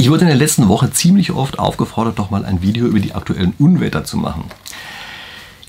[0.00, 3.14] Ich wurde in der letzten Woche ziemlich oft aufgefordert, doch mal ein Video über die
[3.14, 4.44] aktuellen Unwetter zu machen.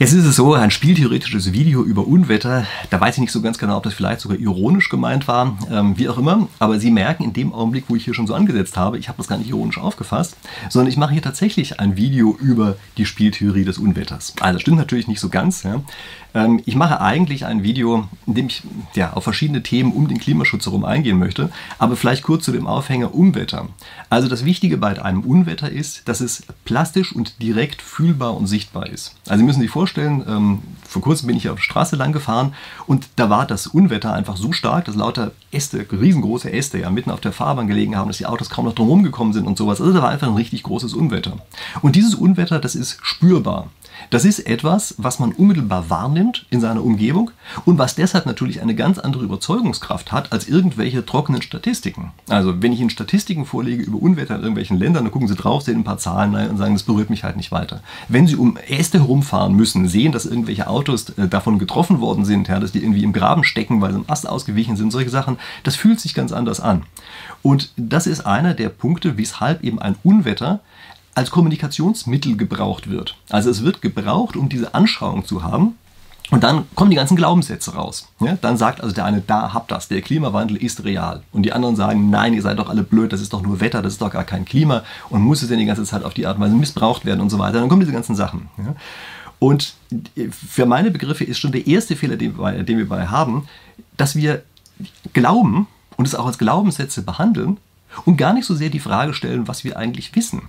[0.01, 3.60] Jetzt ist es so, ein spieltheoretisches Video über Unwetter, da weiß ich nicht so ganz
[3.60, 6.47] genau, ob das vielleicht sogar ironisch gemeint war, ähm, wie auch immer.
[6.58, 9.17] Aber Sie merken in dem Augenblick, wo ich hier schon so angesetzt habe, ich habe
[9.17, 10.37] das gar nicht ironisch aufgefasst,
[10.69, 14.33] sondern ich mache hier tatsächlich ein Video über die Spieltheorie des Unwetters.
[14.40, 15.62] Also das stimmt natürlich nicht so ganz.
[15.62, 15.83] Ja.
[16.34, 18.63] Ähm, ich mache eigentlich ein Video, in dem ich
[18.95, 22.66] ja, auf verschiedene Themen um den Klimaschutz herum eingehen möchte, aber vielleicht kurz zu dem
[22.66, 23.68] Aufhänger Unwetter.
[24.09, 28.88] Also das Wichtige bei einem Unwetter ist, dass es plastisch und direkt fühlbar und sichtbar
[28.88, 29.15] ist.
[29.27, 32.54] Also Sie müssen sich vorstellen, ähm, vor kurzem bin ich auf der Straße lang gefahren
[32.86, 37.12] und da war das Unwetter einfach so stark, dass lauter Äste, riesengroße Äste ja mitten
[37.12, 39.80] auf der Fahrbahn gelegen haben, dass die Autos kaum noch drumherum gekommen sind und sowas.
[39.80, 41.38] Also da war einfach ein richtig großes Unwetter.
[41.81, 43.70] Und dieses Unwetter, das ist spürbar.
[44.09, 47.31] Das ist etwas, was man unmittelbar wahrnimmt in seiner Umgebung
[47.65, 52.11] und was deshalb natürlich eine ganz andere Überzeugungskraft hat als irgendwelche trockenen Statistiken.
[52.27, 55.63] Also wenn ich Ihnen Statistiken vorlege über Unwetter in irgendwelchen Ländern, dann gucken Sie drauf,
[55.63, 57.81] sehen ein paar Zahlen und sagen, das berührt mich halt nicht weiter.
[58.07, 62.47] Wenn Sie um Äste herumfahren müssen, sehen, dass irgendwelche Autos äh, davon getroffen worden sind,
[62.47, 65.38] ja, dass die irgendwie im Graben stecken, weil sie im Ast ausgewichen sind, solche Sachen,
[65.63, 66.83] das fühlt sich ganz anders an.
[67.41, 70.61] Und das ist einer der Punkte, weshalb eben ein Unwetter
[71.16, 73.17] als Kommunikationsmittel gebraucht wird.
[73.30, 75.76] Also es wird gebraucht, um diese Anschauung zu haben.
[76.30, 78.08] Und dann kommen die ganzen Glaubenssätze raus.
[78.22, 81.23] Ja, dann sagt also der eine, da habt das, der Klimawandel ist real.
[81.34, 83.82] Und die anderen sagen, nein, ihr seid doch alle blöd, das ist doch nur Wetter,
[83.82, 86.26] das ist doch gar kein Klima und muss es denn die ganze Zeit auf die
[86.26, 87.59] Art und Weise missbraucht werden und so weiter.
[87.59, 88.50] Dann kommen diese ganzen Sachen.
[88.58, 88.76] Ja.
[89.39, 89.73] Und
[90.30, 93.48] für meine Begriffe ist schon der erste Fehler, den wir, den wir bei haben,
[93.98, 94.44] dass wir
[95.12, 95.67] glauben
[95.98, 97.58] und es auch als Glaubenssätze behandeln
[98.06, 100.44] und gar nicht so sehr die Frage stellen, was wir eigentlich wissen.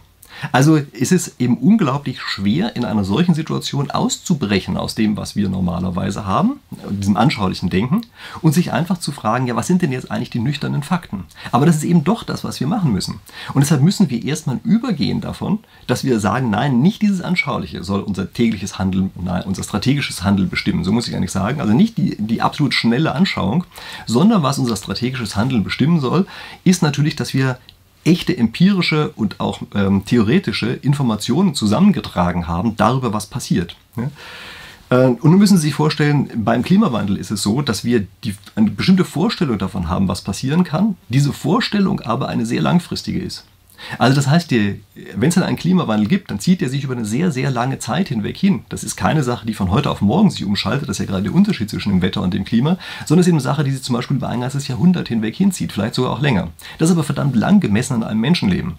[0.51, 5.49] Also ist es eben unglaublich schwer, in einer solchen Situation auszubrechen aus dem, was wir
[5.49, 8.03] normalerweise haben, diesem anschaulichen Denken,
[8.41, 11.25] und sich einfach zu fragen, ja, was sind denn jetzt eigentlich die nüchternen Fakten?
[11.53, 13.21] Aber das ist eben doch das, was wir machen müssen.
[13.55, 18.01] Und deshalb müssen wir erstmal übergehen davon, dass wir sagen, nein, nicht dieses Anschauliche soll
[18.01, 20.84] unser tägliches Handeln, nein, unser strategisches Handeln bestimmen.
[20.84, 21.61] So muss ich eigentlich sagen.
[21.61, 23.65] Also nicht die, die absolut schnelle Anschauung,
[24.06, 26.27] sondern was unser strategisches Handeln bestimmen soll,
[26.65, 27.59] ist natürlich, dass wir
[28.05, 33.77] echte empirische und auch ähm, theoretische Informationen zusammengetragen haben darüber, was passiert.
[33.97, 34.11] Ja?
[34.91, 38.35] Äh, und nun müssen Sie sich vorstellen, beim Klimawandel ist es so, dass wir die,
[38.55, 43.45] eine bestimmte Vorstellung davon haben, was passieren kann, diese Vorstellung aber eine sehr langfristige ist.
[43.98, 47.04] Also das heißt, wenn es dann einen Klimawandel gibt, dann zieht er sich über eine
[47.04, 48.65] sehr, sehr lange Zeit hinweg hin.
[48.69, 51.25] Das ist keine Sache, die von heute auf morgen sich umschaltet, das ist ja gerade
[51.25, 53.71] der Unterschied zwischen dem Wetter und dem Klima, sondern es ist eben eine Sache, die
[53.71, 56.48] sich zum Beispiel über ein ganzes Jahrhundert hinweg hinzieht, vielleicht sogar auch länger.
[56.78, 58.75] Das ist aber verdammt lang gemessen an einem Menschenleben.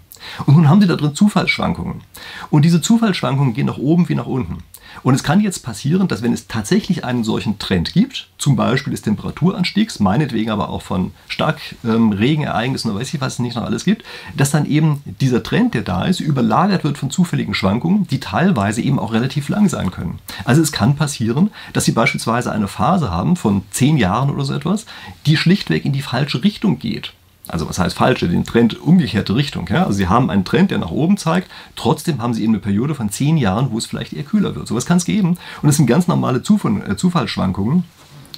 [0.45, 2.01] Und nun haben Sie da drin Zufallsschwankungen.
[2.49, 4.63] Und diese Zufallsschwankungen gehen nach oben wie nach unten.
[5.01, 8.91] Und es kann jetzt passieren, dass wenn es tatsächlich einen solchen Trend gibt, zum Beispiel
[8.91, 13.63] des Temperaturanstiegs, meinetwegen aber auch von Starkregenereignissen ähm, oder weiß ich was es nicht noch
[13.63, 14.03] alles gibt,
[14.35, 18.81] dass dann eben dieser Trend, der da ist, überlagert wird von zufälligen Schwankungen, die teilweise
[18.81, 20.19] eben auch relativ lang sein können.
[20.45, 24.53] Also es kann passieren, dass Sie beispielsweise eine Phase haben von zehn Jahren oder so
[24.53, 24.85] etwas,
[25.25, 27.13] die schlichtweg in die falsche Richtung geht.
[27.47, 29.67] Also was heißt falsche, den Trend umgekehrte Richtung.
[29.69, 29.83] Ja?
[29.83, 32.95] Also Sie haben einen Trend, der nach oben zeigt, trotzdem haben Sie eben eine Periode
[32.95, 34.67] von zehn Jahren, wo es vielleicht eher kühler wird.
[34.67, 37.83] Sowas kann es geben und es sind ganz normale Zufall, äh, Zufallsschwankungen.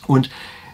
[0.07, 0.29] Und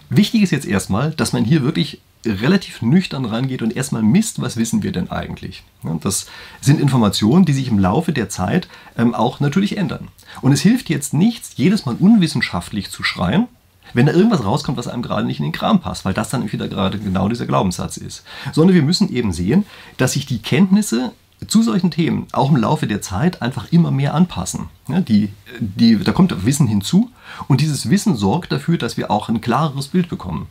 [0.10, 4.56] wichtig ist jetzt erstmal, dass man hier wirklich relativ nüchtern rangeht und erstmal misst, was
[4.56, 5.64] wissen wir denn eigentlich.
[6.02, 6.28] Das
[6.62, 8.68] sind Informationen, die sich im Laufe der Zeit
[8.98, 10.10] ähm, auch natürlich ändern.
[10.42, 13.48] Und es hilft jetzt nichts, jedes Mal unwissenschaftlich zu schreien,
[13.94, 16.52] wenn da irgendwas rauskommt, was einem gerade nicht in den Kram passt, weil das dann
[16.52, 18.24] wieder gerade genau dieser Glaubenssatz ist.
[18.52, 19.66] Sondern wir müssen eben sehen,
[19.98, 21.12] dass sich die Kenntnisse
[21.48, 24.70] zu solchen Themen auch im Laufe der Zeit einfach immer mehr anpassen.
[24.88, 27.10] Die, die, da kommt Wissen hinzu
[27.48, 30.48] und dieses Wissen sorgt dafür, dass wir auch ein klareres Bild bekommen.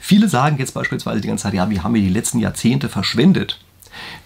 [0.00, 3.60] Viele sagen jetzt beispielsweise die ganze Zeit, ja, wir haben ja die letzten Jahrzehnte verschwendet.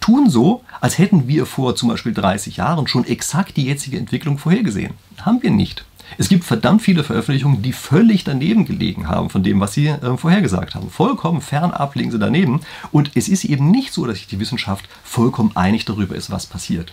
[0.01, 4.39] Tun so, als hätten wir vor zum Beispiel 30 Jahren schon exakt die jetzige Entwicklung
[4.39, 4.95] vorhergesehen.
[5.19, 5.85] Haben wir nicht.
[6.19, 10.17] Es gibt verdammt viele Veröffentlichungen, die völlig daneben gelegen haben von dem, was sie äh,
[10.17, 10.91] vorhergesagt haben.
[10.91, 12.61] Vollkommen fernab liegen sie daneben.
[12.91, 16.47] Und es ist eben nicht so, dass sich die Wissenschaft vollkommen einig darüber ist, was
[16.47, 16.93] passiert.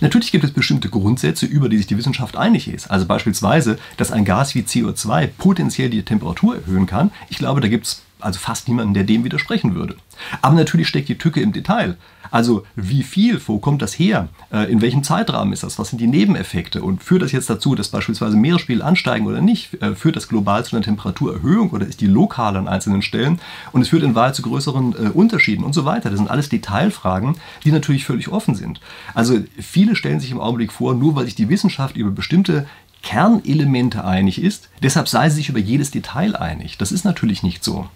[0.00, 2.90] Natürlich gibt es bestimmte Grundsätze, über die sich die Wissenschaft einig ist.
[2.90, 7.10] Also beispielsweise, dass ein Gas wie CO2 potenziell die Temperatur erhöhen kann.
[7.28, 9.96] Ich glaube, da gibt es also fast niemanden, der dem widersprechen würde.
[10.42, 11.96] Aber natürlich steckt die Tücke im Detail.
[12.30, 16.00] Also wie viel, wo kommt das her, äh, in welchem Zeitrahmen ist das, was sind
[16.00, 20.16] die Nebeneffekte und führt das jetzt dazu, dass beispielsweise Meeresspiegel ansteigen oder nicht, äh, führt
[20.16, 23.40] das global zu einer Temperaturerhöhung oder ist die lokal an einzelnen Stellen
[23.72, 26.10] und es führt in Wahrheit zu größeren äh, Unterschieden und so weiter.
[26.10, 28.80] Das sind alles Detailfragen, die natürlich völlig offen sind.
[29.14, 32.66] Also viele stellen sich im Augenblick vor, nur weil sich die Wissenschaft über bestimmte
[33.06, 36.76] Kernelemente einig ist, deshalb sei sie sich über jedes Detail einig.
[36.76, 37.86] Das ist natürlich nicht so,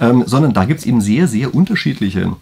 [0.00, 2.32] ähm, sondern da gibt es eben sehr, sehr unterschiedliche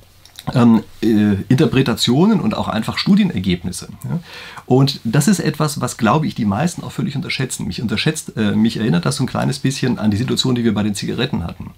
[0.55, 3.88] ähm, äh, Interpretationen und auch einfach Studienergebnisse.
[4.05, 4.20] Ja?
[4.64, 7.66] Und das ist etwas, was, glaube ich, die meisten auch völlig unterschätzen.
[7.66, 10.72] Mich, unterschätzt, äh, mich erinnert das so ein kleines bisschen an die Situation, die wir
[10.72, 11.72] bei den Zigaretten hatten.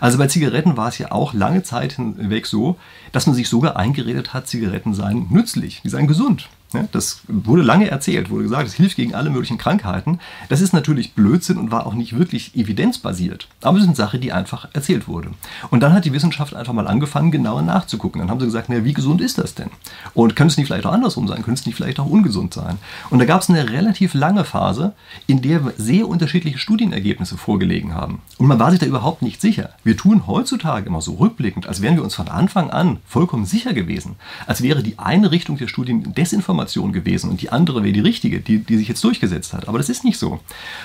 [0.00, 2.76] Also bei Zigaretten war es ja auch lange Zeit hinweg so,
[3.12, 6.48] dass man sich sogar eingeredet hat, Zigaretten seien nützlich, die seien gesund.
[6.92, 10.18] Das wurde lange erzählt, wurde gesagt, es hilft gegen alle möglichen Krankheiten.
[10.48, 13.48] Das ist natürlich Blödsinn und war auch nicht wirklich evidenzbasiert.
[13.62, 15.30] Aber es ist eine Sache, die einfach erzählt wurde.
[15.70, 18.20] Und dann hat die Wissenschaft einfach mal angefangen, genauer nachzugucken.
[18.20, 19.70] Dann haben sie gesagt, na, wie gesund ist das denn?
[20.12, 21.42] Und könnte es nicht vielleicht auch andersrum sein?
[21.42, 22.78] Könnte es nicht vielleicht auch ungesund sein?
[23.10, 24.92] Und da gab es eine relativ lange Phase,
[25.26, 28.20] in der sehr unterschiedliche Studienergebnisse vorgelegen haben.
[28.38, 29.70] Und man war sich da überhaupt nicht sicher.
[29.84, 33.72] Wir tun heutzutage immer so rückblickend, als wären wir uns von Anfang an vollkommen sicher
[33.72, 34.16] gewesen.
[34.46, 38.00] Als wäre die eine Richtung der Studien Desinformation Information gewesen und die andere wäre die
[38.00, 39.68] richtige, die, die sich jetzt durchgesetzt hat.
[39.68, 40.40] Aber das ist nicht so.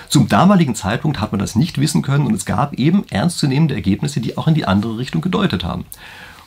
[0.09, 4.19] Zum damaligen Zeitpunkt hat man das nicht wissen können und es gab eben ernstzunehmende Ergebnisse,
[4.19, 5.85] die auch in die andere Richtung gedeutet haben.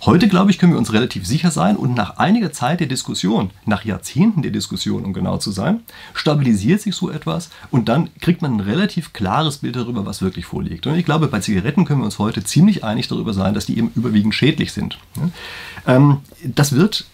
[0.05, 3.51] Heute, glaube ich, können wir uns relativ sicher sein und nach einiger Zeit der Diskussion,
[3.65, 5.81] nach Jahrzehnten der Diskussion, um genau zu sein,
[6.13, 10.45] stabilisiert sich so etwas und dann kriegt man ein relativ klares Bild darüber, was wirklich
[10.45, 10.87] vorliegt.
[10.87, 13.79] Und ich glaube, bei Zigaretten können wir uns heute ziemlich einig darüber sein, dass die
[13.79, 14.99] eben überwiegend schädlich sind.
[15.87, 17.07] Ähm, das wird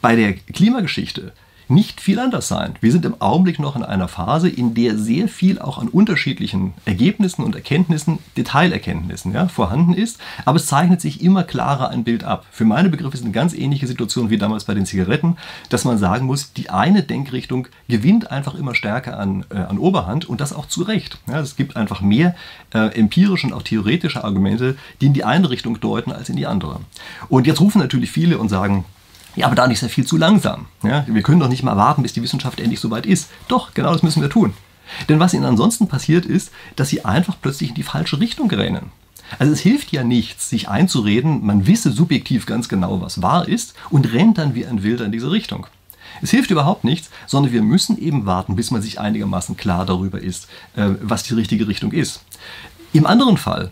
[0.00, 1.32] bei der Klimageschichte
[1.72, 2.74] nicht viel anders sein.
[2.80, 6.74] Wir sind im Augenblick noch in einer Phase, in der sehr viel auch an unterschiedlichen
[6.84, 12.24] Ergebnissen und Erkenntnissen, Detailerkenntnissen ja, vorhanden ist, aber es zeichnet sich immer klarer ein Bild
[12.24, 12.46] ab.
[12.50, 15.36] Für meine Begriffe ist eine ganz ähnliche Situation wie damals bei den Zigaretten,
[15.68, 20.26] dass man sagen muss, die eine Denkrichtung gewinnt einfach immer stärker an, äh, an Oberhand
[20.26, 21.18] und das auch zu Recht.
[21.28, 22.34] Ja, es gibt einfach mehr
[22.74, 26.46] äh, empirische und auch theoretische Argumente, die in die eine Richtung deuten als in die
[26.46, 26.80] andere.
[27.28, 28.84] Und jetzt rufen natürlich viele und sagen,
[29.34, 30.66] ja, aber da ist ja viel zu langsam.
[30.82, 33.30] Ja, wir können doch nicht mal warten, bis die Wissenschaft endlich soweit ist.
[33.48, 34.54] Doch, genau das müssen wir tun.
[35.08, 38.90] Denn was ihnen ansonsten passiert ist, dass sie einfach plötzlich in die falsche Richtung rennen.
[39.38, 43.74] Also es hilft ja nichts, sich einzureden, man wisse subjektiv ganz genau, was wahr ist
[43.88, 45.66] und rennt dann wie ein Wilder in diese Richtung.
[46.20, 50.20] Es hilft überhaupt nichts, sondern wir müssen eben warten, bis man sich einigermaßen klar darüber
[50.20, 52.22] ist, äh, was die richtige Richtung ist.
[52.92, 53.70] Im anderen Fall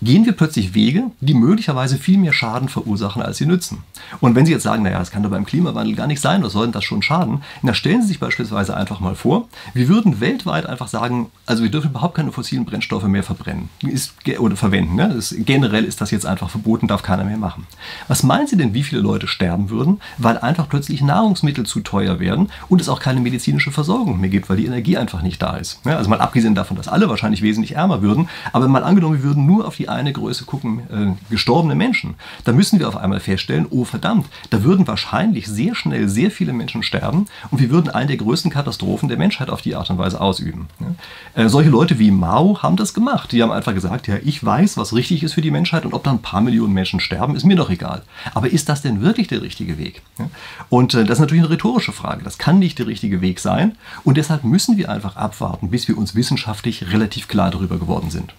[0.00, 3.82] gehen wir plötzlich Wege, die möglicherweise viel mehr Schaden verursachen, als sie nützen.
[4.20, 6.52] Und wenn Sie jetzt sagen, naja, das kann doch beim Klimawandel gar nicht sein, was
[6.52, 7.42] soll denn das schon schaden?
[7.62, 11.70] Na, stellen Sie sich beispielsweise einfach mal vor, wir würden weltweit einfach sagen, also wir
[11.70, 14.96] dürfen überhaupt keine fossilen Brennstoffe mehr verbrennen ist, oder verwenden.
[14.96, 15.12] Ne?
[15.14, 17.66] Das, generell ist das jetzt einfach verboten, darf keiner mehr machen.
[18.06, 22.20] Was meinen Sie denn, wie viele Leute sterben würden, weil einfach plötzlich Nahrungsmittel zu teuer
[22.20, 25.56] werden und es auch keine medizinische Versorgung mehr gibt, weil die Energie einfach nicht da
[25.56, 25.80] ist?
[25.84, 29.24] Ja, also mal abgesehen davon, dass alle wahrscheinlich wesentlich ärmer würden, aber mal angenommen, wir
[29.24, 32.14] würden nur auf die eine Größe gucken, äh, gestorbene Menschen,
[32.44, 36.52] da müssen wir auf einmal feststellen, oh verdammt, da würden wahrscheinlich sehr schnell sehr viele
[36.52, 39.98] Menschen sterben und wir würden eine der größten Katastrophen der Menschheit auf die Art und
[39.98, 40.68] Weise ausüben.
[40.80, 41.42] Ja?
[41.42, 43.32] Äh, solche Leute wie Mao haben das gemacht.
[43.32, 46.04] Die haben einfach gesagt, ja, ich weiß, was richtig ist für die Menschheit und ob
[46.04, 48.02] da ein paar Millionen Menschen sterben, ist mir doch egal.
[48.34, 50.02] Aber ist das denn wirklich der richtige Weg?
[50.18, 50.28] Ja?
[50.68, 52.24] Und äh, das ist natürlich eine rhetorische Frage.
[52.24, 55.96] Das kann nicht der richtige Weg sein und deshalb müssen wir einfach abwarten, bis wir
[55.96, 58.34] uns wissenschaftlich relativ klar darüber geworden sind.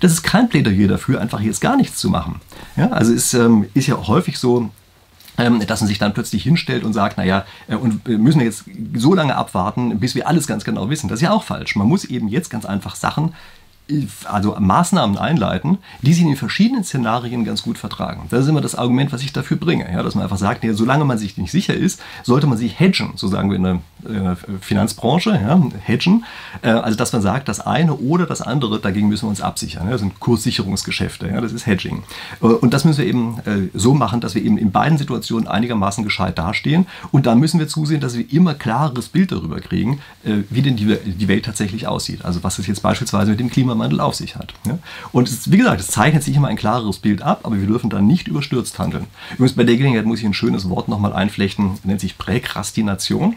[0.00, 2.40] Das ist kein Plädoyer dafür, einfach jetzt gar nichts zu machen.
[2.76, 4.70] Ja, also es ähm, ist ja häufig so,
[5.38, 8.64] ähm, dass man sich dann plötzlich hinstellt und sagt, naja, äh, und wir müssen jetzt
[8.94, 11.08] so lange abwarten, bis wir alles ganz genau wissen.
[11.08, 11.76] Das ist ja auch falsch.
[11.76, 13.34] Man muss eben jetzt ganz einfach Sachen
[14.24, 18.26] also Maßnahmen einleiten, die sich in den verschiedenen Szenarien ganz gut vertragen.
[18.30, 19.90] Das ist immer das Argument, was ich dafür bringe.
[19.90, 22.78] Ja, dass man einfach sagt, ja, solange man sich nicht sicher ist, sollte man sich
[22.78, 26.24] hedgen, so sagen wir in der, in der Finanzbranche, ja, hedgen.
[26.62, 29.86] Äh, also dass man sagt, das eine oder das andere, dagegen müssen wir uns absichern.
[29.86, 32.02] Ja, das sind Kurssicherungsgeschäfte, ja, das ist Hedging.
[32.42, 35.48] Äh, und das müssen wir eben äh, so machen, dass wir eben in beiden Situationen
[35.48, 36.86] einigermaßen gescheit dastehen.
[37.10, 40.96] Und da müssen wir zusehen, dass wir immer klareres Bild darüber kriegen, wie denn die,
[41.04, 42.24] die Welt tatsächlich aussieht.
[42.24, 44.52] Also was es jetzt beispielsweise mit dem Klima Klimawandel auf sich hat.
[45.12, 47.90] Und es, wie gesagt, es zeichnet sich immer ein klareres Bild ab, aber wir dürfen
[47.90, 49.06] da nicht überstürzt handeln.
[49.34, 53.36] Übrigens bei der Gelegenheit muss ich ein schönes Wort nochmal einflechten, nennt sich Präkrastination.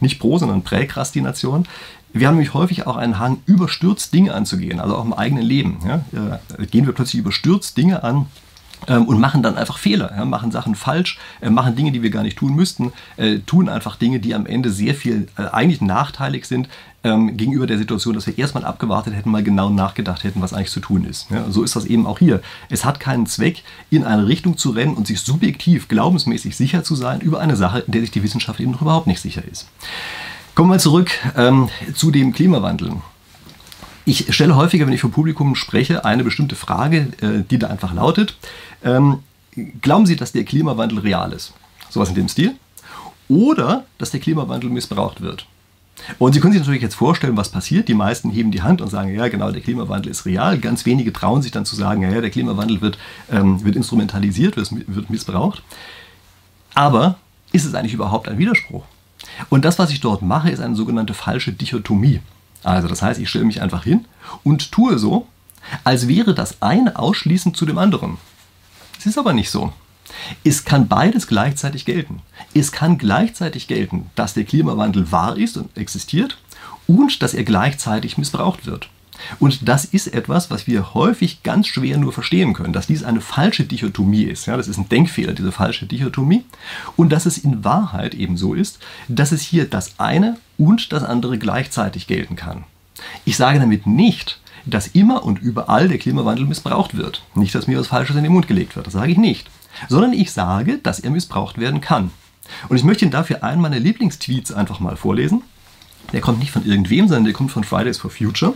[0.00, 1.66] Nicht Pro, sondern Präkrastination.
[2.12, 5.78] Wir haben nämlich häufig auch einen Hang, überstürzt Dinge anzugehen, also auch im eigenen Leben.
[6.12, 8.26] Äh, gehen wir plötzlich überstürzt Dinge an,
[8.86, 12.22] und machen dann einfach Fehler, ja, machen Sachen falsch, äh, machen Dinge, die wir gar
[12.22, 16.46] nicht tun müssten, äh, tun einfach Dinge, die am Ende sehr viel äh, eigentlich nachteilig
[16.46, 16.68] sind
[17.02, 20.70] ähm, gegenüber der Situation, dass wir erstmal abgewartet hätten, mal genau nachgedacht hätten, was eigentlich
[20.70, 21.30] zu tun ist.
[21.30, 22.42] Ja, so ist das eben auch hier.
[22.68, 26.94] Es hat keinen Zweck, in eine Richtung zu rennen und sich subjektiv, glaubensmäßig sicher zu
[26.94, 29.68] sein über eine Sache, in der sich die Wissenschaft eben noch überhaupt nicht sicher ist.
[30.54, 32.92] Kommen wir zurück ähm, zu dem Klimawandel.
[34.04, 37.92] Ich stelle häufiger, wenn ich vor Publikum spreche, eine bestimmte Frage, äh, die da einfach
[37.92, 38.36] lautet,
[38.82, 39.20] ähm,
[39.82, 41.52] glauben Sie, dass der Klimawandel real ist?
[41.90, 42.54] Sowas in dem Stil.
[43.28, 45.46] Oder dass der Klimawandel missbraucht wird.
[46.18, 47.88] Und Sie können sich natürlich jetzt vorstellen, was passiert.
[47.88, 50.58] Die meisten heben die Hand und sagen, ja genau, der Klimawandel ist real.
[50.58, 52.98] Ganz wenige trauen sich dann zu sagen, ja, der Klimawandel wird,
[53.30, 55.62] ähm, wird instrumentalisiert, wird, wird missbraucht.
[56.74, 57.18] Aber
[57.52, 58.84] ist es eigentlich überhaupt ein Widerspruch?
[59.48, 62.20] Und das, was ich dort mache, ist eine sogenannte falsche Dichotomie.
[62.62, 64.06] Also das heißt, ich stelle mich einfach hin
[64.44, 65.26] und tue so,
[65.84, 68.18] als wäre das eine ausschließend zu dem anderen.
[68.98, 69.72] Es ist aber nicht so.
[70.44, 72.22] Es kann beides gleichzeitig gelten.
[72.54, 76.38] Es kann gleichzeitig gelten, dass der Klimawandel wahr ist und existiert
[76.86, 78.88] und dass er gleichzeitig missbraucht wird.
[79.38, 83.20] Und das ist etwas, was wir häufig ganz schwer nur verstehen können, dass dies eine
[83.20, 84.46] falsche Dichotomie ist.
[84.46, 86.44] Ja, das ist ein Denkfehler, diese falsche Dichotomie.
[86.96, 91.04] Und dass es in Wahrheit eben so ist, dass es hier das eine und das
[91.04, 92.64] andere gleichzeitig gelten kann.
[93.24, 97.22] Ich sage damit nicht, dass immer und überall der Klimawandel missbraucht wird.
[97.34, 99.48] Nicht, dass mir was Falsches in den Mund gelegt wird, das sage ich nicht.
[99.88, 102.10] Sondern ich sage, dass er missbraucht werden kann.
[102.68, 105.42] Und ich möchte Ihnen dafür einen meiner Lieblingstweets einfach mal vorlesen.
[106.12, 108.54] Der kommt nicht von irgendwem, sondern der kommt von Fridays for Future.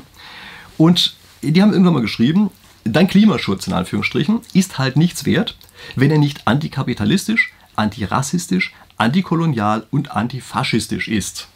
[0.78, 2.50] Und die haben irgendwann mal geschrieben,
[2.84, 5.56] dein Klimaschutz in Anführungsstrichen ist halt nichts wert,
[5.96, 11.48] wenn er nicht antikapitalistisch, antirassistisch, antikolonial und antifaschistisch ist.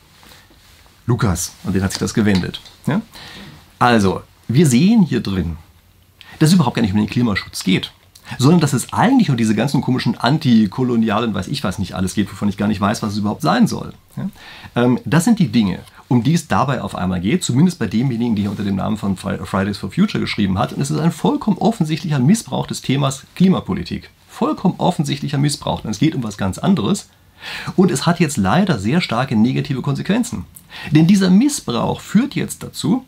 [1.06, 2.60] Lukas, an den hat sich das gewendet.
[2.86, 3.00] Ja?
[3.78, 5.56] Also, wir sehen hier drin,
[6.38, 7.92] dass es überhaupt gar nicht um den Klimaschutz geht,
[8.38, 12.30] sondern dass es eigentlich um diese ganzen komischen antikolonialen, weiß ich was nicht alles geht,
[12.30, 13.92] wovon ich gar nicht weiß, was es überhaupt sein soll.
[14.76, 18.36] Ähm, das sind die Dinge, um die es dabei auf einmal geht, zumindest bei demjenigen,
[18.36, 20.72] der unter dem Namen von Fridays for Future geschrieben hat.
[20.72, 24.10] Und es ist ein vollkommen offensichtlicher Missbrauch des Themas Klimapolitik.
[24.28, 27.08] Vollkommen offensichtlicher Missbrauch, denn es geht um was ganz anderes.
[27.76, 30.44] Und es hat jetzt leider sehr starke negative Konsequenzen.
[30.90, 33.04] Denn dieser Missbrauch führt jetzt dazu,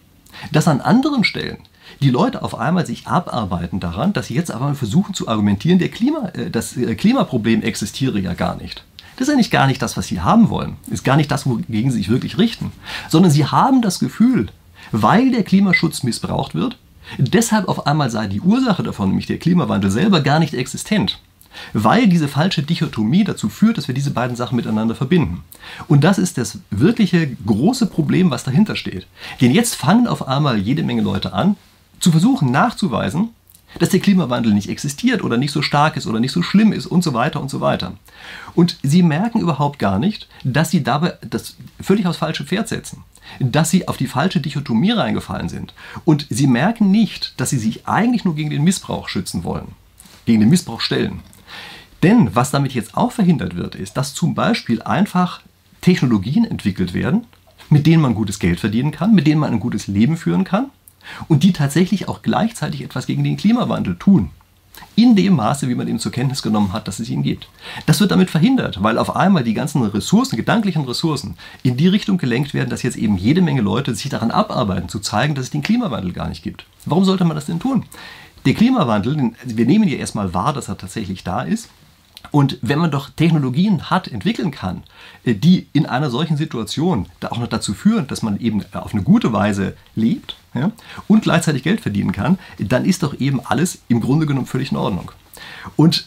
[0.53, 1.59] dass an anderen Stellen
[2.01, 5.89] die Leute auf einmal sich abarbeiten daran, dass sie jetzt aber versuchen zu argumentieren, der
[5.89, 8.85] Klima, äh, das äh, Klimaproblem existiere ja gar nicht.
[9.17, 10.77] Das ist eigentlich gar nicht das, was sie haben wollen.
[10.91, 12.73] Ist gar nicht das, wogegen sie sich wirklich richten.
[13.11, 14.49] Sondern sie haben das Gefühl,
[14.93, 16.79] weil der Klimaschutz missbraucht wird,
[17.19, 21.21] deshalb auf einmal sei die Ursache davon, nämlich der Klimawandel selber, gar nicht existent.
[21.73, 25.43] Weil diese falsche Dichotomie dazu führt, dass wir diese beiden Sachen miteinander verbinden.
[25.89, 29.07] Und das ist das wirkliche große Problem, was dahinter steht.
[29.41, 31.57] Denn jetzt fangen auf einmal jede Menge Leute an,
[32.01, 33.31] zu versuchen nachzuweisen,
[33.79, 36.87] dass der Klimawandel nicht existiert oder nicht so stark ist oder nicht so schlimm ist
[36.87, 37.93] und so weiter und so weiter.
[38.55, 43.05] Und sie merken überhaupt gar nicht, dass sie dabei das völlig aufs falsche Pferd setzen,
[43.39, 45.73] dass sie auf die falsche Dichotomie reingefallen sind.
[46.05, 49.69] Und sie merken nicht, dass sie sich eigentlich nur gegen den Missbrauch schützen wollen,
[50.27, 51.21] gegen den Missbrauch stellen.
[52.03, 55.43] Denn was damit jetzt auch verhindert wird, ist, dass zum Beispiel einfach
[55.81, 57.27] Technologien entwickelt werden,
[57.69, 60.71] mit denen man gutes Geld verdienen kann, mit denen man ein gutes Leben führen kann
[61.29, 64.31] und die tatsächlich auch gleichzeitig etwas gegen den Klimawandel tun.
[64.97, 67.49] In dem Maße, wie man eben zur Kenntnis genommen hat, dass es ihn gibt.
[67.87, 72.19] Das wird damit verhindert, weil auf einmal die ganzen Ressourcen, gedanklichen Ressourcen, in die Richtung
[72.19, 75.51] gelenkt werden, dass jetzt eben jede Menge Leute sich daran abarbeiten, zu zeigen, dass es
[75.51, 76.67] den Klimawandel gar nicht gibt.
[76.87, 77.85] Warum sollte man das denn tun?
[78.47, 81.69] Der Klimawandel, wir nehmen ja erstmal wahr, dass er tatsächlich da ist.
[82.31, 84.83] Und wenn man doch Technologien hat, entwickeln kann,
[85.25, 89.03] äh, die in einer solchen Situation auch noch dazu führen, dass man eben auf eine
[89.03, 90.71] gute Weise lebt ja,
[91.09, 94.77] und gleichzeitig Geld verdienen kann, dann ist doch eben alles im Grunde genommen völlig in
[94.77, 95.13] Ordnung.
[95.77, 96.07] Und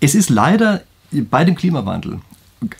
[0.00, 2.20] es ist leider bei dem Klimawandel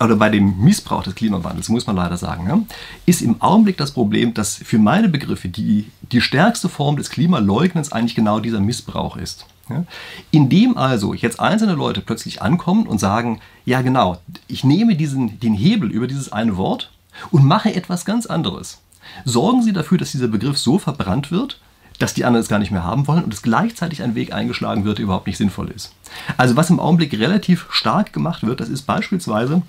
[0.00, 2.60] oder bei dem Missbrauch des Klimawandels, muss man leider sagen, ja,
[3.06, 7.92] ist im Augenblick das Problem, dass für meine Begriffe die, die stärkste Form des Klimaleugnens
[7.92, 9.46] eigentlich genau dieser Missbrauch ist.
[9.68, 9.84] Ja?
[10.30, 15.54] Indem also jetzt einzelne Leute plötzlich ankommen und sagen, ja genau, ich nehme diesen, den
[15.54, 16.90] Hebel über dieses eine Wort
[17.30, 18.80] und mache etwas ganz anderes.
[19.24, 21.60] Sorgen Sie dafür, dass dieser Begriff so verbrannt wird,
[21.98, 24.84] dass die anderen es gar nicht mehr haben wollen und es gleichzeitig ein Weg eingeschlagen
[24.84, 25.92] wird, der überhaupt nicht sinnvoll ist.
[26.36, 29.62] Also was im Augenblick relativ stark gemacht wird, das ist beispielsweise,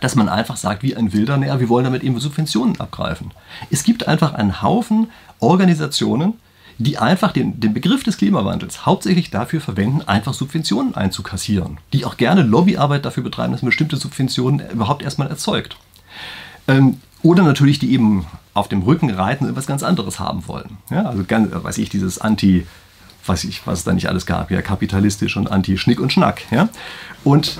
[0.00, 3.32] dass man einfach sagt, wie ein Wilder, naja, wir wollen damit eben Subventionen abgreifen.
[3.70, 6.34] Es gibt einfach einen Haufen Organisationen,
[6.78, 12.16] die einfach den, den Begriff des Klimawandels hauptsächlich dafür verwenden, einfach Subventionen einzukassieren, die auch
[12.16, 15.76] gerne Lobbyarbeit dafür betreiben, dass man bestimmte Subventionen überhaupt erstmal erzeugt.
[16.68, 20.78] Ähm, oder natürlich die eben auf dem Rücken reiten und etwas ganz anderes haben wollen.
[20.90, 22.66] Ja, also ganz, äh, weiß ich, dieses Anti,
[23.24, 26.42] weiß ich, was es da nicht alles gab, ja, kapitalistisch und Anti-Schnick und Schnack.
[26.50, 26.68] Ja?
[27.24, 27.58] Und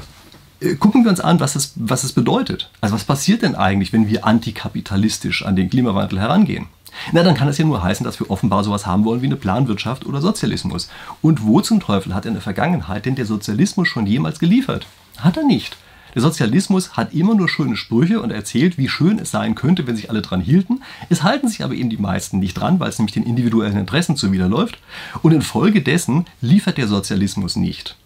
[0.61, 2.71] äh, gucken wir uns an, was es, was es bedeutet.
[2.81, 6.67] Also was passiert denn eigentlich, wenn wir antikapitalistisch an den Klimawandel herangehen?
[7.13, 9.37] Na, dann kann es ja nur heißen, dass wir offenbar sowas haben wollen wie eine
[9.37, 10.89] Planwirtschaft oder Sozialismus.
[11.23, 14.87] Und wo zum Teufel hat in der Vergangenheit denn der Sozialismus schon jemals geliefert?
[15.19, 15.77] Hat er nicht.
[16.17, 19.97] Der Sozialismus hat immer nur schöne Sprüche und erzählt, wie schön es sein könnte, wenn
[19.97, 20.81] sich alle dran hielten.
[21.11, 24.17] Es halten sich aber eben die meisten nicht dran, weil es nämlich den individuellen Interessen
[24.17, 24.79] zuwiderläuft.
[25.23, 27.97] Und infolgedessen liefert der Sozialismus nicht.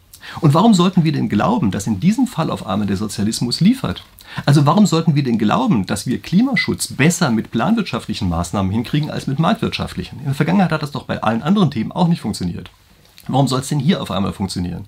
[0.41, 4.05] Und warum sollten wir denn glauben, dass in diesem Fall auf einmal der Sozialismus liefert?
[4.47, 9.27] Also warum sollten wir denn glauben, dass wir Klimaschutz besser mit planwirtschaftlichen Maßnahmen hinkriegen als
[9.27, 10.21] mit marktwirtschaftlichen?
[10.21, 12.71] In der Vergangenheit hat das doch bei allen anderen Themen auch nicht funktioniert.
[13.27, 14.87] Warum soll es denn hier auf einmal funktionieren?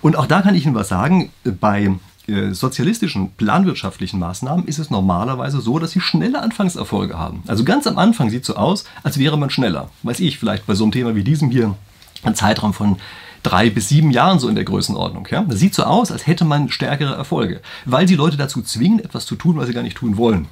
[0.00, 1.30] Und auch da kann ich Ihnen was sagen.
[1.44, 1.92] Bei
[2.28, 7.42] äh, sozialistischen, planwirtschaftlichen Maßnahmen ist es normalerweise so, dass sie schnelle Anfangserfolge haben.
[7.48, 9.90] Also ganz am Anfang sieht es so aus, als wäre man schneller.
[10.04, 11.74] Weiß ich, vielleicht bei so einem Thema wie diesem hier,
[12.22, 12.98] ein Zeitraum von
[13.42, 15.28] drei bis sieben Jahren so in der Größenordnung.
[15.30, 15.42] Ja?
[15.42, 19.26] Das sieht so aus, als hätte man stärkere Erfolge, weil sie Leute dazu zwingen, etwas
[19.26, 20.48] zu tun, was sie gar nicht tun wollen.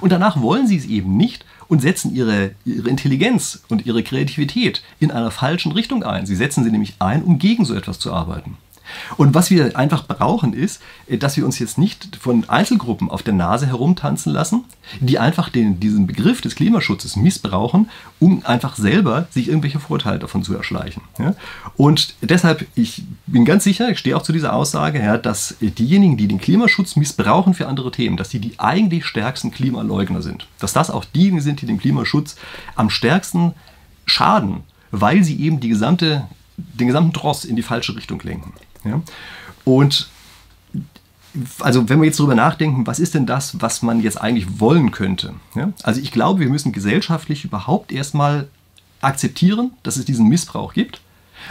[0.00, 4.82] Und danach wollen sie es eben nicht und setzen ihre, ihre Intelligenz und ihre Kreativität
[5.00, 6.26] in einer falschen Richtung ein.
[6.26, 8.56] Sie setzen sie nämlich ein, um gegen so etwas zu arbeiten.
[9.16, 13.22] Und was wir einfach brauchen, ist, äh, dass wir uns jetzt nicht von Einzelgruppen auf
[13.22, 14.64] der Nase herumtanzen lassen,
[15.00, 20.42] die einfach den, diesen Begriff des Klimaschutzes missbrauchen, um einfach selber sich irgendwelche Vorteile davon
[20.42, 21.02] zu erschleichen.
[21.18, 21.34] Ja?
[21.76, 26.16] Und deshalb, ich bin ganz sicher, ich stehe auch zu dieser Aussage, ja, dass diejenigen,
[26.16, 30.46] die den Klimaschutz missbrauchen für andere Themen, dass die die eigentlich stärksten Klimaleugner sind.
[30.58, 32.36] Dass das auch diejenigen sind, die den Klimaschutz
[32.74, 33.54] am stärksten
[34.06, 38.52] schaden, weil sie eben die gesamte, den gesamten Dross in die falsche Richtung lenken.
[38.84, 39.02] Ja?
[39.64, 40.08] Und
[41.60, 44.90] also wenn wir jetzt darüber nachdenken, was ist denn das, was man jetzt eigentlich wollen
[44.90, 45.34] könnte?
[45.54, 45.72] Ja?
[45.82, 48.48] Also ich glaube, wir müssen gesellschaftlich überhaupt erstmal
[49.00, 51.00] akzeptieren, dass es diesen Missbrauch gibt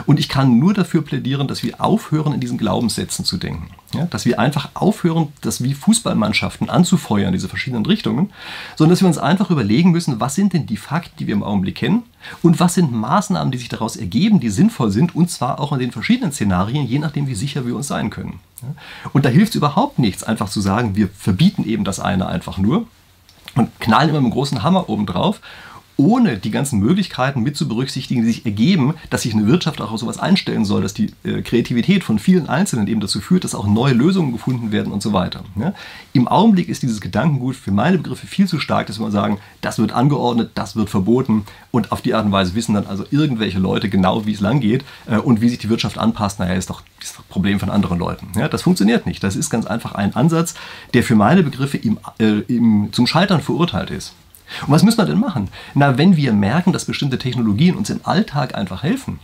[0.06, 3.70] und ich kann nur dafür plädieren, dass wir aufhören, in diesen Glaubenssätzen zu denken.
[3.94, 8.32] Ja, dass wir einfach aufhören, das wie Fußballmannschaften anzufeuern, diese verschiedenen Richtungen,
[8.78, 11.44] sondern dass wir uns einfach überlegen müssen, was sind denn die Fakten, die wir im
[11.44, 12.04] Augenblick kennen
[12.42, 15.80] und was sind Maßnahmen, die sich daraus ergeben, die sinnvoll sind und zwar auch in
[15.80, 18.40] den verschiedenen Szenarien, je nachdem, wie sicher wir uns sein können.
[18.62, 18.70] Ja,
[19.12, 22.58] und da hilft es überhaupt nichts, einfach zu sagen, wir verbieten eben das eine einfach
[22.58, 22.88] nur
[23.56, 25.42] und knallen immer mit einem großen Hammer oben drauf
[26.02, 29.92] ohne die ganzen Möglichkeiten mit zu berücksichtigen, die sich ergeben, dass sich eine Wirtschaft auch
[29.92, 33.54] auf sowas einstellen soll, dass die äh, Kreativität von vielen Einzelnen eben dazu führt, dass
[33.54, 35.44] auch neue Lösungen gefunden werden und so weiter.
[35.60, 35.74] Ja?
[36.14, 39.78] Im Augenblick ist dieses Gedankengut für meine Begriffe viel zu stark, dass wir sagen, das
[39.78, 43.60] wird angeordnet, das wird verboten und auf die Art und Weise wissen dann also irgendwelche
[43.60, 46.40] Leute genau, wie es lang geht äh, und wie sich die Wirtschaft anpasst.
[46.40, 48.28] Naja, ist doch das Problem von anderen Leuten.
[48.36, 48.48] Ja?
[48.48, 49.24] Das funktioniert nicht.
[49.24, 50.56] Das ist ganz einfach ein Ansatz,
[50.96, 54.14] der für meine Begriffe im, äh, im, zum Scheitern verurteilt ist.
[54.66, 55.50] Und was müssen wir denn machen?
[55.74, 59.20] Na, wenn wir merken, dass bestimmte Technologien uns im Alltag einfach helfen,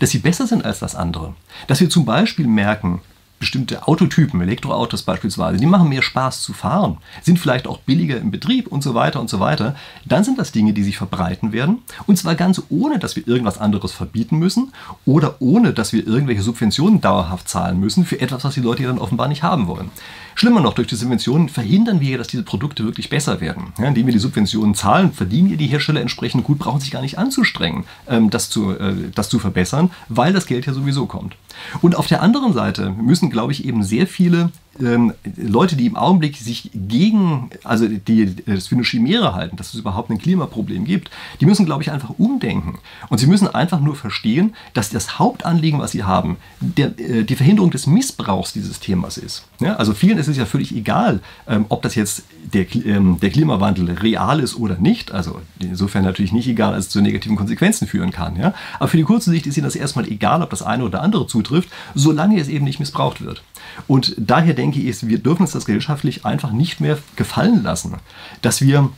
[0.00, 1.34] dass sie besser sind als das andere,
[1.66, 3.00] dass wir zum Beispiel merken,
[3.42, 8.30] bestimmte Autotypen, Elektroautos beispielsweise, die machen mehr Spaß zu fahren, sind vielleicht auch billiger im
[8.30, 11.78] Betrieb und so weiter und so weiter, dann sind das Dinge, die sich verbreiten werden.
[12.06, 14.72] Und zwar ganz ohne, dass wir irgendwas anderes verbieten müssen
[15.06, 18.98] oder ohne, dass wir irgendwelche Subventionen dauerhaft zahlen müssen für etwas, was die Leute dann
[18.98, 19.90] offenbar nicht haben wollen.
[20.34, 23.72] Schlimmer noch, durch die Subventionen verhindern wir, dass diese Produkte wirklich besser werden.
[23.78, 27.02] Ja, indem wir die Subventionen zahlen, verdienen wir die Hersteller entsprechend gut, brauchen sich gar
[27.02, 31.36] nicht anzustrengen, ähm, das, zu, äh, das zu verbessern, weil das Geld ja sowieso kommt.
[31.80, 35.96] Und auf der anderen Seite müssen, glaube ich, eben sehr viele ähm, Leute, die im
[35.96, 40.84] Augenblick sich gegen, also die das für eine Chimäre halten, dass es überhaupt ein Klimaproblem
[40.84, 42.78] gibt, die müssen, glaube ich, einfach umdenken.
[43.08, 47.36] Und sie müssen einfach nur verstehen, dass das Hauptanliegen, was sie haben, der, äh, die
[47.36, 49.44] Verhinderung des Missbrauchs dieses Themas ist.
[49.60, 53.30] Ja, also vielen ist es ja völlig egal, ähm, ob das jetzt der, ähm, der
[53.30, 55.12] Klimawandel real ist oder nicht.
[55.12, 58.36] Also insofern natürlich nicht egal, als es zu negativen Konsequenzen führen kann.
[58.36, 58.54] Ja?
[58.78, 61.26] Aber für die kurze Sicht ist ihnen das erstmal egal, ob das eine oder andere
[61.26, 63.42] zutrifft, solange es eben nicht missbraucht wird.
[63.86, 67.94] Und daher denke ich, wir dürfen uns das gesellschaftlich einfach nicht mehr gefallen lassen,
[68.42, 68.90] dass wir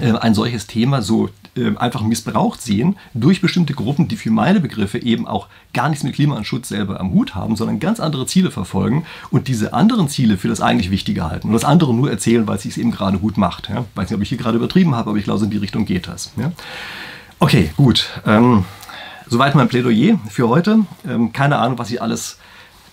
[0.00, 1.30] äh, ein solches Thema so
[1.78, 6.14] einfach missbraucht sehen durch bestimmte Gruppen, die für meine Begriffe eben auch gar nichts mit
[6.14, 10.48] Klimaschutz selber am Hut haben, sondern ganz andere Ziele verfolgen und diese anderen Ziele für
[10.48, 13.36] das eigentlich Wichtige halten und das andere nur erzählen, weil es sich eben gerade gut
[13.36, 13.68] macht.
[13.68, 13.84] Ja?
[13.94, 16.08] Weiß nicht, ob ich hier gerade übertrieben habe, aber ich glaube, in die Richtung geht
[16.08, 16.32] das.
[16.36, 16.52] Ja?
[17.38, 18.08] Okay, gut.
[18.26, 18.64] Ähm,
[19.26, 20.80] soweit mein Plädoyer für heute.
[21.06, 22.38] Ähm, keine Ahnung, was ich alles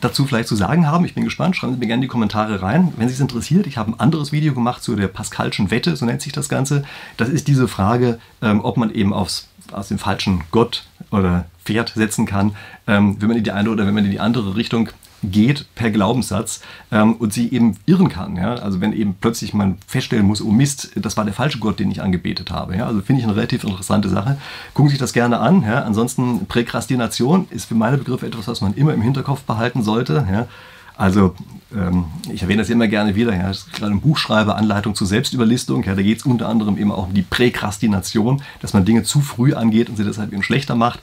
[0.04, 1.06] dazu vielleicht zu sagen haben.
[1.06, 1.56] Ich bin gespannt.
[1.56, 2.94] Schreiben Sie mir gerne die Kommentare rein.
[2.98, 6.06] Wenn Sie es interessiert, ich habe ein anderes Video gemacht zu der Pascalschen Wette, so
[6.06, 6.84] nennt sich das Ganze.
[7.18, 11.94] Das ist diese Frage, ähm, ob man eben aufs, aus dem falschen Gott oder Pferd
[11.96, 12.56] setzen kann,
[12.88, 14.90] ähm, wenn man in die eine oder wenn man in die andere Richtung
[15.24, 18.36] geht per Glaubenssatz ähm, und sie eben irren kann.
[18.36, 18.56] Ja?
[18.56, 21.92] Also wenn eben plötzlich man feststellen muss, oh Mist, das war der falsche Gott, den
[21.92, 22.76] ich angebetet habe.
[22.76, 22.88] Ja?
[22.88, 24.38] Also finde ich eine relativ interessante Sache.
[24.74, 25.64] Gucken Sie sich das gerne an.
[25.64, 25.84] Ja?
[25.84, 30.28] Ansonsten Präkrastination ist für meine Begriffe etwas, was man immer im Hinterkopf behalten sollte.
[30.32, 30.48] Ja?
[30.96, 31.36] Also
[31.76, 35.96] ähm, ich erwähne das immer gerne wieder, ja, gerade ein Buchschreiber, Anleitung zur Selbstüberlistung, ja,
[35.96, 39.54] da geht es unter anderem eben auch um die Präkrastination, dass man Dinge zu früh
[39.54, 41.00] angeht und sie deshalb eben schlechter macht.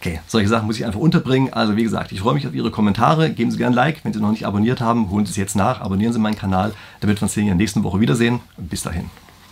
[0.00, 1.52] Okay, solche Sachen muss ich einfach unterbringen.
[1.52, 3.28] Also wie gesagt, ich freue mich auf Ihre Kommentare.
[3.30, 4.02] Geben Sie gerne ein Like.
[4.02, 5.82] Wenn Sie noch nicht abonniert haben, holen Sie es jetzt nach.
[5.82, 8.40] Abonnieren Sie meinen Kanal, damit wir uns in der nächsten Woche wiedersehen.
[8.56, 9.10] Bis dahin.